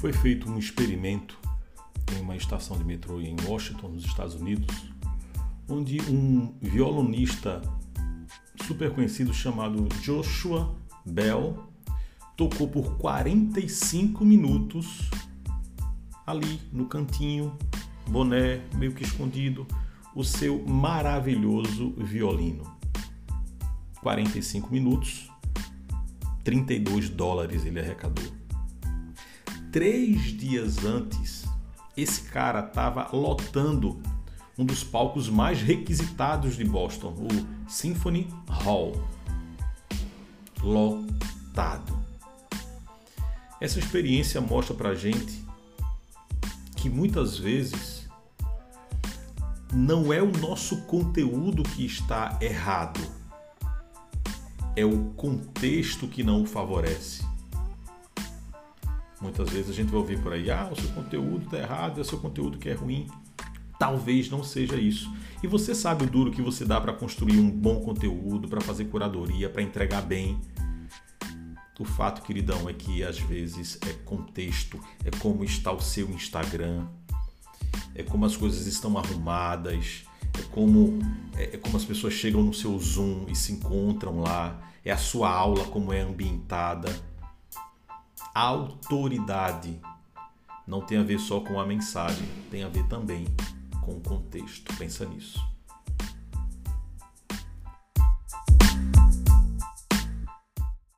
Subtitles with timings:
[0.00, 1.38] Foi feito um experimento
[2.16, 4.74] em uma estação de metrô em Washington, nos Estados Unidos,
[5.68, 7.60] onde um violonista
[8.66, 10.74] super conhecido chamado Joshua
[11.04, 11.68] Bell
[12.34, 15.10] tocou por 45 minutos
[16.26, 17.54] ali no cantinho,
[18.08, 19.66] boné meio que escondido,
[20.16, 22.64] o seu maravilhoso violino.
[24.00, 25.30] 45 minutos,
[26.42, 28.39] 32 dólares ele arrecadou.
[29.72, 31.44] Três dias antes,
[31.96, 34.02] esse cara estava lotando
[34.58, 39.00] um dos palcos mais requisitados de Boston, o Symphony Hall.
[40.60, 41.96] Lotado.
[43.60, 45.40] Essa experiência mostra pra gente
[46.74, 48.08] que muitas vezes
[49.72, 53.00] não é o nosso conteúdo que está errado,
[54.74, 57.29] é o contexto que não o favorece.
[59.20, 62.00] Muitas vezes a gente vai ouvir por aí, ah, o seu conteúdo está errado, é
[62.00, 63.06] o seu conteúdo que é ruim.
[63.78, 65.10] Talvez não seja isso.
[65.42, 68.84] E você sabe o duro que você dá para construir um bom conteúdo, para fazer
[68.86, 70.38] curadoria, para entregar bem.
[71.78, 76.86] O fato, queridão, é que às vezes é contexto, é como está o seu Instagram,
[77.94, 80.04] é como as coisas estão arrumadas,
[80.38, 80.98] é como,
[81.34, 84.98] é, é como as pessoas chegam no seu Zoom e se encontram lá, é a
[84.98, 86.94] sua aula como é ambientada.
[88.42, 89.78] Autoridade
[90.66, 93.26] não tem a ver só com a mensagem, tem a ver também
[93.82, 94.74] com o contexto.
[94.78, 95.38] Pensa nisso.